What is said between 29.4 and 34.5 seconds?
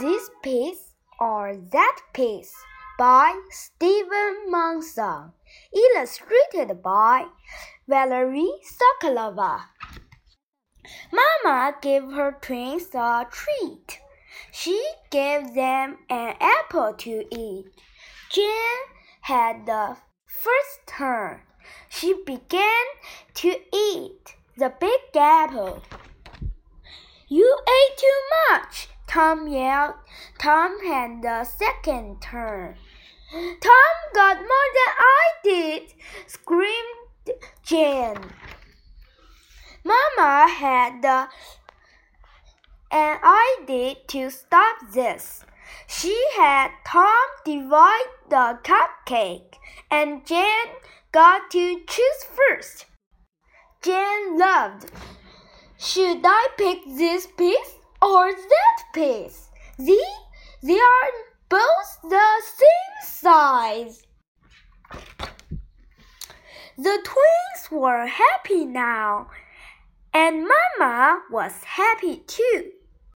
yelled. Tom had the second turn. Tom got